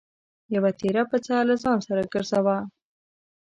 یوه 0.55 0.71
تېره 0.79 1.03
پڅه 1.09 1.35
له 1.49 1.55
ځان 1.63 1.77
سره 1.87 2.01
ګرځوه. 2.13 2.57